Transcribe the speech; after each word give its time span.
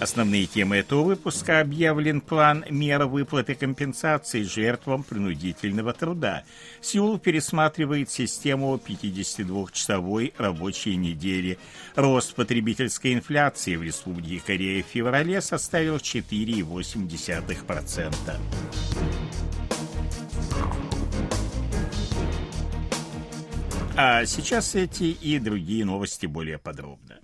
Основные 0.00 0.46
темы 0.46 0.76
этого 0.76 1.02
выпуска 1.02 1.60
объявлен 1.60 2.22
план 2.22 2.64
мер 2.70 3.04
выплаты 3.04 3.54
компенсации 3.54 4.44
жертвам 4.44 5.02
принудительного 5.02 5.92
труда. 5.92 6.44
Сеул 6.80 7.18
пересматривает 7.18 8.10
систему 8.10 8.80
52-часовой 8.82 10.32
рабочей 10.38 10.96
недели. 10.96 11.58
Рост 11.96 12.34
потребительской 12.34 13.12
инфляции 13.12 13.76
в 13.76 13.82
Республике 13.82 14.42
Корея 14.46 14.82
в 14.82 14.86
феврале 14.86 15.42
составил 15.42 15.96
4,8%. 15.96 18.36
А 23.96 24.24
сейчас 24.24 24.76
эти 24.76 25.04
и 25.04 25.38
другие 25.38 25.84
новости 25.84 26.24
более 26.24 26.56
подробно. 26.56 27.18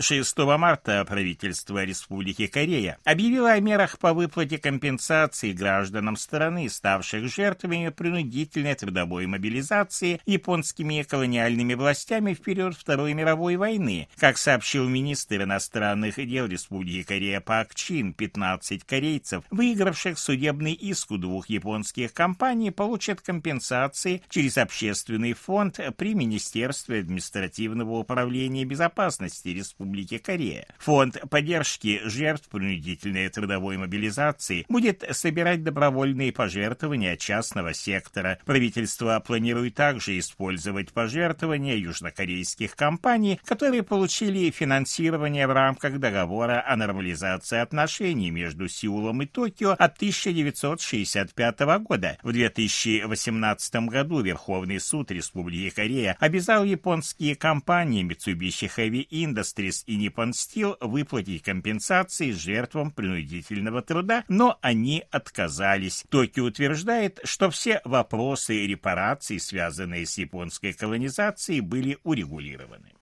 6 0.00 0.38
марта 0.38 1.04
правительство 1.04 1.82
Республики 1.84 2.46
Корея 2.46 2.98
объявило 3.02 3.50
о 3.50 3.58
мерах 3.58 3.98
по 3.98 4.12
выплате 4.12 4.56
компенсации 4.56 5.50
гражданам 5.50 6.14
страны, 6.14 6.68
ставших 6.68 7.26
жертвами 7.26 7.88
принудительной 7.88 8.76
трудовой 8.76 9.26
мобилизации 9.26 10.20
японскими 10.24 11.02
колониальными 11.02 11.74
властями 11.74 12.34
в 12.34 12.42
период 12.42 12.76
Второй 12.76 13.12
мировой 13.12 13.56
войны. 13.56 14.06
Как 14.18 14.38
сообщил 14.38 14.88
министр 14.88 15.42
иностранных 15.42 16.14
дел 16.14 16.46
Республики 16.46 17.02
Корея 17.02 17.40
Пак 17.40 17.74
Чин, 17.74 18.14
15 18.14 18.84
корейцев, 18.84 19.42
выигравших 19.50 20.16
судебный 20.16 20.74
иск 20.74 21.10
у 21.10 21.16
двух 21.16 21.48
японских 21.48 22.12
компаний, 22.12 22.70
получат 22.70 23.20
компенсации 23.20 24.22
через 24.28 24.58
общественный 24.58 25.32
фонд 25.32 25.80
при 25.96 26.14
Министерстве 26.14 27.00
административного 27.00 27.98
управления 27.98 28.64
безопасности 28.64 29.48
Республики 29.48 29.87
Республики 29.88 30.18
Корея. 30.18 30.66
Фонд 30.78 31.18
поддержки 31.30 32.00
жертв 32.04 32.48
принудительной 32.50 33.28
трудовой 33.30 33.78
мобилизации 33.78 34.66
будет 34.68 35.02
собирать 35.12 35.64
добровольные 35.64 36.30
пожертвования 36.30 37.16
частного 37.16 37.72
сектора. 37.72 38.38
Правительство 38.44 39.18
планирует 39.20 39.76
также 39.76 40.18
использовать 40.18 40.92
пожертвования 40.92 41.76
южнокорейских 41.76 42.76
компаний, 42.76 43.40
которые 43.46 43.82
получили 43.82 44.50
финансирование 44.50 45.46
в 45.46 45.52
рамках 45.52 45.98
договора 45.98 46.62
о 46.66 46.76
нормализации 46.76 47.58
отношений 47.58 48.30
между 48.30 48.68
Сеулом 48.68 49.22
и 49.22 49.26
Токио 49.26 49.70
от 49.70 49.96
1965 49.96 51.60
года. 51.80 52.18
В 52.22 52.32
2018 52.32 53.74
году 53.88 54.20
Верховный 54.20 54.80
суд 54.80 55.10
Республики 55.10 55.70
Корея 55.74 56.14
обязал 56.20 56.64
японские 56.64 57.36
компании 57.36 58.04
Mitsubishi 58.04 58.70
Heavy 58.76 59.08
Industries 59.08 59.77
и 59.86 59.96
Nippon 59.96 60.30
Steel 60.30 60.76
выплатить 60.80 61.42
компенсации 61.42 62.30
жертвам 62.30 62.90
принудительного 62.90 63.82
труда, 63.82 64.24
но 64.28 64.58
они 64.62 65.04
отказались. 65.10 66.04
Токио 66.08 66.44
утверждает, 66.44 67.20
что 67.24 67.50
все 67.50 67.80
вопросы 67.84 68.66
репараций, 68.66 69.40
связанные 69.40 70.06
с 70.06 70.18
японской 70.18 70.72
колонизацией, 70.72 71.60
были 71.60 71.98
урегулированы. 72.02 72.97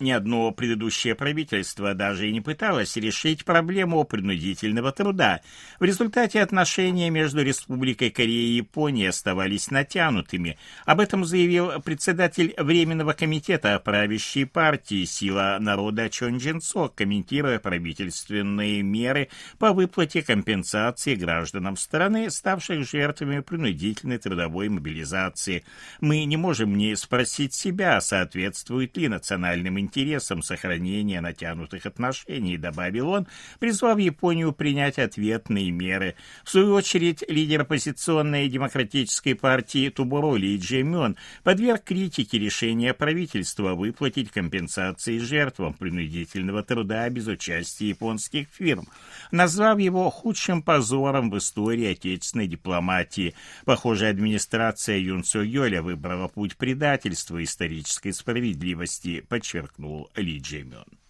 Ни 0.00 0.10
одно 0.10 0.50
предыдущее 0.50 1.14
правительство 1.14 1.94
даже 1.94 2.28
и 2.28 2.32
не 2.32 2.40
пыталось 2.40 2.96
решить 2.96 3.44
проблему 3.44 4.02
принудительного 4.02 4.90
труда. 4.90 5.40
В 5.78 5.84
результате 5.84 6.42
отношения 6.42 7.10
между 7.10 7.44
Республикой 7.44 8.10
Корея 8.10 8.48
и 8.48 8.56
Японией 8.56 9.10
оставались 9.10 9.70
натянутыми. 9.70 10.58
Об 10.84 10.98
этом 10.98 11.24
заявил 11.24 11.80
председатель 11.80 12.54
Временного 12.58 13.12
комитета 13.12 13.78
правящей 13.78 14.46
партии 14.46 15.04
«Сила 15.04 15.58
народа» 15.60 16.10
Чон 16.10 16.38
Джин 16.38 16.60
Сок, 16.60 16.96
комментируя 16.96 17.60
правительственные 17.60 18.82
меры 18.82 19.28
по 19.60 19.72
выплате 19.72 20.22
компенсации 20.22 21.14
гражданам 21.14 21.76
страны, 21.76 22.30
ставших 22.30 22.84
жертвами 22.84 23.38
принудительной 23.38 24.18
трудовой 24.18 24.68
мобилизации. 24.68 25.64
Мы 26.00 26.24
не 26.24 26.36
можем 26.36 26.76
не 26.76 26.96
спросить 26.96 27.54
себя, 27.54 28.00
соответствует 28.00 28.96
ли 28.96 29.06
национальным 29.06 29.83
интересам 29.84 30.42
сохранения 30.42 31.20
натянутых 31.20 31.86
отношений, 31.86 32.56
добавил 32.56 33.10
он, 33.10 33.26
призвав 33.58 33.98
Японию 33.98 34.52
принять 34.52 34.98
ответные 34.98 35.70
меры. 35.70 36.16
В 36.44 36.50
свою 36.50 36.74
очередь, 36.74 37.22
лидер 37.28 37.62
оппозиционной 37.62 38.48
демократической 38.48 39.34
партии 39.34 39.90
Тубуро 39.90 40.36
Ли 40.36 40.56
Джемён 40.56 41.16
подверг 41.42 41.84
критике 41.84 42.38
решения 42.38 42.94
правительства 42.94 43.74
выплатить 43.74 44.30
компенсации 44.30 45.18
жертвам 45.18 45.74
принудительного 45.74 46.62
труда 46.62 47.08
без 47.10 47.26
участия 47.26 47.88
японских 47.88 48.48
фирм, 48.48 48.88
назвав 49.30 49.78
его 49.78 50.10
худшим 50.10 50.62
позором 50.62 51.30
в 51.30 51.38
истории 51.38 51.92
отечественной 51.92 52.46
дипломатии. 52.46 53.34
Похоже, 53.64 54.08
администрация 54.08 54.98
Юн 54.98 55.24
Су 55.24 55.42
Йоля 55.42 55.82
выбрала 55.82 56.28
путь 56.28 56.56
предательства 56.56 57.42
исторической 57.42 58.12
справедливости, 58.12 59.20
подчеркнул 59.28 59.73
подчеркнул 59.74 60.10
Ли 60.16 60.38
Джеймён. 60.38 61.03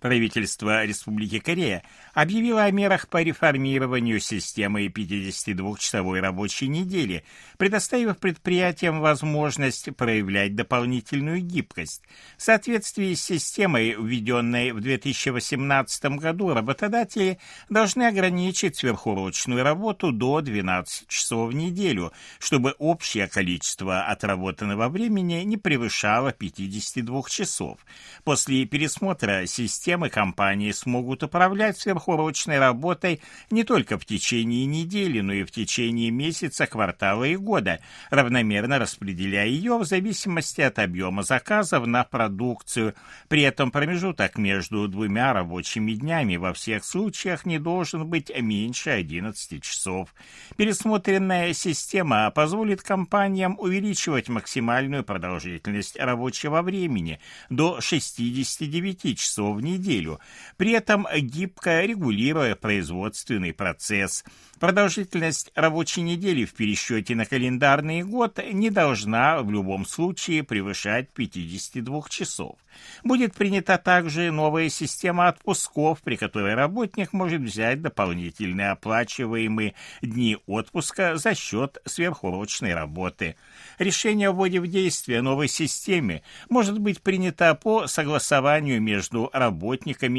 Правительство 0.00 0.84
Республики 0.84 1.40
Корея 1.40 1.82
объявило 2.14 2.64
о 2.64 2.70
мерах 2.70 3.08
по 3.08 3.22
реформированию 3.22 4.18
системы 4.18 4.86
52-часовой 4.86 6.20
рабочей 6.20 6.68
недели, 6.68 7.22
предоставив 7.58 8.16
предприятиям 8.16 9.00
возможность 9.00 9.94
проявлять 9.96 10.54
дополнительную 10.54 11.42
гибкость. 11.42 12.02
В 12.38 12.42
соответствии 12.42 13.12
с 13.12 13.22
системой, 13.22 13.94
введенной 13.98 14.72
в 14.72 14.80
2018 14.80 16.04
году, 16.16 16.54
работодатели 16.54 17.38
должны 17.68 18.04
ограничить 18.04 18.76
сверхурочную 18.76 19.62
работу 19.62 20.12
до 20.12 20.40
12 20.40 21.08
часов 21.08 21.50
в 21.50 21.54
неделю, 21.54 22.10
чтобы 22.38 22.74
общее 22.78 23.28
количество 23.28 24.04
отработанного 24.04 24.88
времени 24.88 25.42
не 25.42 25.58
превышало 25.58 26.32
52 26.32 27.22
часов. 27.28 27.78
После 28.24 28.64
пересмотра 28.64 29.44
системы 29.44 29.89
системы 29.90 30.08
компании 30.08 30.70
смогут 30.70 31.24
управлять 31.24 31.76
сверхурочной 31.76 32.60
работой 32.60 33.20
не 33.50 33.64
только 33.64 33.98
в 33.98 34.04
течение 34.04 34.64
недели, 34.64 35.20
но 35.20 35.32
и 35.32 35.42
в 35.42 35.50
течение 35.50 36.12
месяца, 36.12 36.68
квартала 36.68 37.24
и 37.24 37.34
года, 37.34 37.80
равномерно 38.10 38.78
распределяя 38.78 39.48
ее 39.48 39.78
в 39.78 39.84
зависимости 39.84 40.60
от 40.60 40.78
объема 40.78 41.24
заказов 41.24 41.88
на 41.88 42.04
продукцию. 42.04 42.94
При 43.26 43.42
этом 43.42 43.72
промежуток 43.72 44.38
между 44.38 44.86
двумя 44.86 45.32
рабочими 45.32 45.94
днями 45.94 46.36
во 46.36 46.52
всех 46.52 46.84
случаях 46.84 47.44
не 47.44 47.58
должен 47.58 48.06
быть 48.06 48.30
меньше 48.40 48.90
11 48.90 49.60
часов. 49.60 50.14
Пересмотренная 50.56 51.52
система 51.52 52.30
позволит 52.30 52.80
компаниям 52.82 53.56
увеличивать 53.58 54.28
максимальную 54.28 55.02
продолжительность 55.02 55.98
рабочего 55.98 56.62
времени 56.62 57.18
до 57.48 57.80
69 57.80 59.18
часов 59.18 59.56
в 59.56 59.60
неделю 59.60 59.79
неделю, 59.80 60.20
при 60.56 60.72
этом 60.72 61.06
гибко 61.14 61.84
регулируя 61.84 62.54
производственный 62.54 63.52
процесс. 63.52 64.24
Продолжительность 64.58 65.50
рабочей 65.54 66.02
недели 66.02 66.44
в 66.44 66.52
пересчете 66.52 67.14
на 67.14 67.24
календарный 67.24 68.02
год 68.02 68.38
не 68.52 68.70
должна 68.70 69.40
в 69.42 69.50
любом 69.50 69.86
случае 69.86 70.42
превышать 70.42 71.10
52 71.14 72.02
часов. 72.08 72.56
Будет 73.02 73.34
принята 73.34 73.78
также 73.78 74.30
новая 74.30 74.68
система 74.68 75.28
отпусков, 75.28 76.02
при 76.02 76.16
которой 76.16 76.54
работник 76.54 77.12
может 77.12 77.40
взять 77.40 77.82
дополнительные 77.82 78.70
оплачиваемые 78.70 79.74
дни 80.02 80.36
отпуска 80.46 81.16
за 81.16 81.34
счет 81.34 81.78
сверхурочной 81.84 82.74
работы. 82.74 83.36
Решение 83.78 84.28
о 84.28 84.32
вводе 84.32 84.60
в 84.60 84.68
действие 84.68 85.22
новой 85.22 85.48
системы 85.48 86.22
может 86.48 86.78
быть 86.78 87.00
принято 87.00 87.54
по 87.54 87.86
согласованию 87.86 88.80
между 88.80 89.30
работниками 89.32 89.69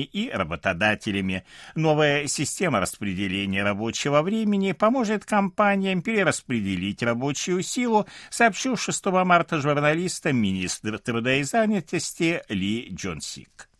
и 0.02 0.30
работодателями. 0.30 1.44
Новая 1.76 2.28
система 2.28 2.80
распределения 2.80 3.64
рабочего 3.64 4.22
времени 4.22 4.74
поможет 4.74 5.26
компаниям 5.26 6.02
перераспределить 6.02 7.02
рабочую 7.02 7.64
силу, 7.64 8.06
сообщил 8.30 8.78
6 8.78 9.06
марта 9.06 9.60
журналистам 9.60 10.38
министр 10.38 11.00
труда 11.00 11.36
и 11.36 11.44
занятости 11.44 12.42
ли 12.50 12.90
Джонсик. 12.94 13.71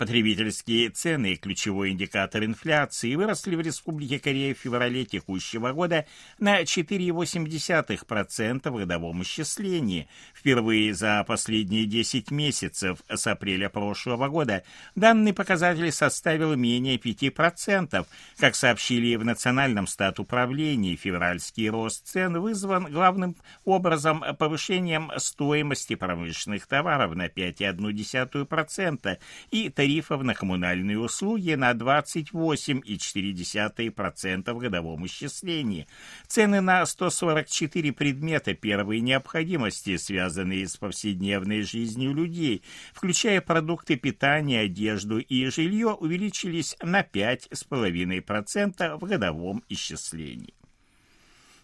Потребительские 0.00 0.88
цены, 0.88 1.36
ключевой 1.36 1.90
индикатор 1.90 2.42
инфляции, 2.42 3.14
выросли 3.16 3.54
в 3.54 3.60
Республике 3.60 4.18
Корея 4.18 4.54
в 4.54 4.58
феврале 4.58 5.04
текущего 5.04 5.72
года 5.72 6.06
на 6.38 6.62
4,8% 6.62 8.70
в 8.70 8.76
годовом 8.76 9.22
исчислении. 9.22 10.08
Впервые 10.32 10.94
за 10.94 11.22
последние 11.24 11.84
10 11.84 12.30
месяцев 12.30 13.02
с 13.10 13.26
апреля 13.26 13.68
прошлого 13.68 14.28
года 14.28 14.62
данный 14.94 15.34
показатель 15.34 15.92
составил 15.92 16.56
менее 16.56 16.96
5%. 16.96 18.06
Как 18.38 18.54
сообщили 18.54 19.16
в 19.16 19.24
Национальном 19.26 19.86
статуправлении, 19.86 20.96
февральский 20.96 21.68
рост 21.68 22.06
цен 22.06 22.40
вызван 22.40 22.90
главным 22.90 23.36
образом 23.66 24.24
повышением 24.38 25.12
стоимости 25.18 25.94
промышленных 25.94 26.66
товаров 26.66 27.14
на 27.14 27.26
5,1% 27.26 29.18
и 29.50 29.68
тарифов 29.68 29.89
тарифов 29.90 30.22
на 30.22 30.34
коммунальные 30.34 31.00
услуги 31.00 31.54
на 31.54 31.72
28,4% 31.72 34.52
в 34.52 34.58
годовом 34.58 35.06
исчислении. 35.06 35.88
Цены 36.28 36.60
на 36.60 36.86
144 36.86 37.92
предмета 37.92 38.54
первой 38.54 39.00
необходимости, 39.00 39.96
связанные 39.96 40.68
с 40.68 40.76
повседневной 40.76 41.62
жизнью 41.62 42.14
людей, 42.14 42.62
включая 42.94 43.40
продукты 43.40 43.96
питания, 43.96 44.60
одежду 44.60 45.18
и 45.18 45.46
жилье, 45.46 45.88
увеличились 45.88 46.76
на 46.82 47.02
5,5% 47.02 48.96
в 48.96 49.04
годовом 49.04 49.64
исчислении. 49.68 50.54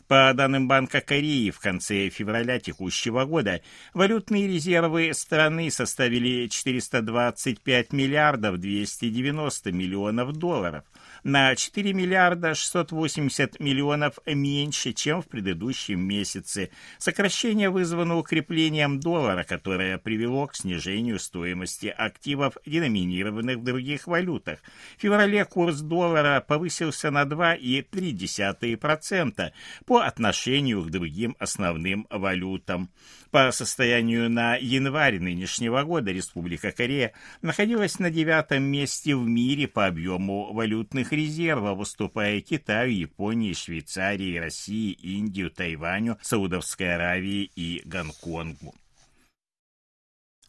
По 0.09 0.33
данным 0.35 0.69
Банка 0.69 1.01
Кореи, 1.01 1.51
в 1.51 1.59
конце 1.59 2.11
февраля 2.11 2.61
текущего 2.61 3.25
года 3.25 3.61
валютные 3.93 4.47
резервы 4.47 5.13
страны 5.13 5.71
составили 5.71 6.47
425 6.47 7.93
миллиардов 7.93 8.59
290 8.59 9.73
миллионов 9.73 10.33
долларов– 10.33 10.85
на 11.27 11.55
4 11.57 11.93
миллиарда 11.93 12.55
680 12.55 13.59
миллионов 13.59 14.21
меньше, 14.27 14.93
чем 14.93 15.23
в 15.23 15.27
предыдущем 15.27 16.01
месяце. 16.01 16.71
Сокращение 16.99 17.69
вызвано 17.69 18.17
укреплением 18.17 19.01
доллара, 19.01 19.43
которое 19.43 19.99
привело 19.99 20.47
к 20.47 20.55
снижению 20.55 21.19
стоимости 21.19 21.87
активов, 21.87 22.57
деноминированных 22.65 23.59
в 23.59 23.65
других 23.65 24.07
валютах. 24.07 24.61
В 24.97 25.03
феврале 25.03 25.45
курс 25.45 25.81
доллара 25.81 26.45
повысился 26.47 27.11
на 27.11 27.25
2,3% 27.25 29.51
по 29.85 29.96
отношению 30.01 30.83
к 30.83 30.91
другим 30.91 31.37
основным 31.39 32.07
валютам. 32.11 32.91
По 33.31 33.51
состоянию 33.51 34.31
на 34.31 34.57
январь 34.57 35.19
нынешнего 35.19 35.83
года 35.83 36.11
Республика 36.11 36.73
Корея 36.73 37.13
находилась 37.43 37.99
на 37.99 38.11
девятом 38.11 38.63
месте 38.63 39.15
в 39.15 39.27
мире 39.27 39.69
по 39.69 39.87
объему 39.87 40.53
валютных 40.53 41.13
резерва, 41.13 41.75
выступая 41.75 42.41
Китаю, 42.41 42.93
Японии, 42.93 43.53
Швейцарии, 43.53 44.39
России, 44.39 44.93
Индию, 44.93 45.51
Тайваню, 45.51 46.19
Саудовской 46.23 46.95
Аравии 46.95 47.51
и 47.55 47.83
Гонконгу. 47.85 48.75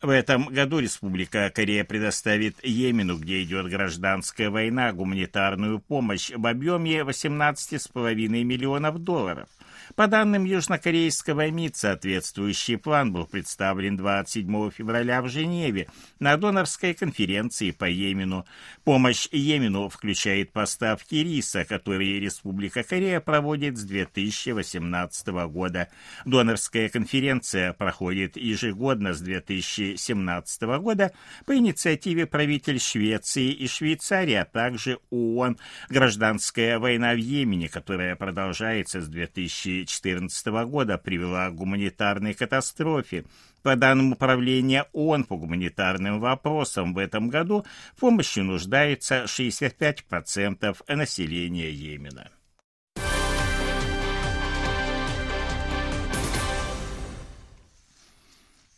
В 0.02 0.10
этом 0.10 0.46
году 0.46 0.78
Республика 0.78 1.50
Корея 1.50 1.84
предоставит 1.84 2.64
Йемену, 2.64 3.18
где 3.18 3.42
идет 3.42 3.68
гражданская 3.68 4.52
война, 4.52 4.94
гуманитарную 4.94 5.80
помощь 5.80 6.30
в 6.30 6.46
объеме 6.46 7.00
18,5 7.00 8.44
миллионов 8.44 9.00
долларов. 9.00 9.50
По 9.96 10.08
данным 10.08 10.44
южнокорейского 10.44 11.50
МИД, 11.50 11.78
соответствующий 11.78 12.78
план 12.78 13.14
был 13.14 13.26
представлен 13.26 13.96
27 13.96 14.72
февраля 14.72 15.22
в 15.22 15.30
Женеве 15.30 15.88
на 16.20 16.36
донорской 16.38 16.94
конференции 16.94 17.72
по 17.72 17.86
Йемену. 17.86 18.46
Помощь 18.84 19.28
Йемену 19.32 19.90
включает 19.90 20.52
поставки 20.52 21.16
риса, 21.16 21.64
которые 21.64 22.20
Республика 22.20 22.84
Корея 22.84 23.20
проводит 23.22 23.78
с 23.78 23.84
2018 23.84 25.28
года. 25.28 25.88
Донорская 26.26 26.90
конференция 26.90 27.74
проходит 27.74 28.36
ежегодно 28.36 29.14
с 29.14 29.22
2017 29.22 30.62
года 30.80 31.12
по 31.46 31.56
инициативе 31.56 32.26
правитель 32.26 32.80
Швеции 32.80 33.52
и 33.52 33.68
Швейцарии, 33.68 34.34
а 34.34 34.46
также 34.46 35.00
ООН. 35.10 35.58
Гражданская 35.90 36.80
война 36.80 37.14
в 37.14 37.18
Йемене, 37.18 37.70
которая 37.70 38.16
продолжается 38.16 39.02
с 39.02 39.08
2000 39.08 39.77
2014 39.86 40.48
года 40.68 40.98
привела 40.98 41.50
к 41.50 41.56
гуманитарной 41.56 42.34
катастрофе. 42.34 43.26
По 43.64 43.76
данным 43.76 44.14
Управления 44.14 44.86
ООН 44.94 45.26
по 45.26 45.38
гуманитарным 45.38 46.20
вопросам 46.20 46.94
в 46.94 46.98
этом 46.98 47.30
году 47.30 47.66
в 47.96 48.00
помощи 48.00 48.40
нуждается 48.40 49.26
65% 49.26 50.96
населения 50.96 51.70
Йемена. 51.72 52.32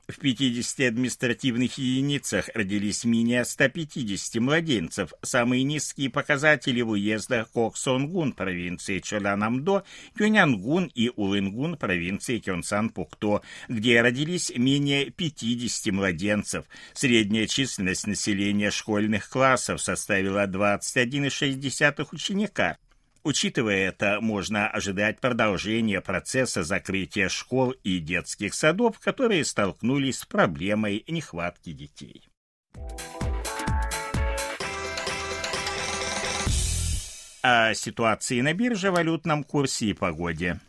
в 0.08 0.20
50 0.20 0.88
административных 0.88 1.78
единицах 1.78 2.50
родились 2.54 3.04
менее 3.04 3.44
150 3.44 4.42
младенцев. 4.42 5.14
Самые 5.22 5.64
низкие 5.64 6.10
показатели 6.10 6.82
в 6.82 6.92
уездах 6.92 7.52
Коксонгун 7.52 8.32
провинции 8.32 9.00
Чоланамдо, 9.00 9.84
Кюнянгун 10.18 10.92
и 10.96 11.12
Улынгун 11.16 11.78
провинции 11.78 12.40
Кёнсан-Пукто, 12.40 13.42
где 13.68 14.02
родились 14.02 14.52
менее 14.56 15.10
50 15.10 15.94
младенцев. 15.94 16.66
Средняя 16.94 17.48
численность 17.48 18.08
населения 18.08 18.72
школьных 18.72 19.30
классов 19.30 19.82
составила 19.82 20.48
21,6 20.48 22.08
ученика. 22.12 22.78
Учитывая 23.28 23.90
это, 23.90 24.22
можно 24.22 24.70
ожидать 24.70 25.20
продолжения 25.20 26.00
процесса 26.00 26.64
закрытия 26.64 27.28
школ 27.28 27.72
и 27.84 28.00
детских 28.00 28.54
садов, 28.54 29.00
которые 29.00 29.44
столкнулись 29.44 30.20
с 30.20 30.26
проблемой 30.26 31.04
нехватки 31.10 31.74
детей. 31.74 32.24
О 37.42 37.74
ситуации 37.74 38.40
на 38.40 38.54
бирже, 38.54 38.92
валютном 38.92 39.44
курсе 39.44 39.88
и 39.88 39.94
погоде. 39.94 40.62